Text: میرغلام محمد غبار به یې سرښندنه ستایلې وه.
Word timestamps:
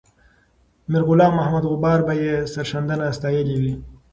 میرغلام 0.87 1.33
محمد 1.39 1.63
غبار 1.71 1.99
به 2.07 2.13
یې 2.21 2.33
سرښندنه 2.53 3.05
ستایلې 3.17 3.55
وه. 3.63 3.73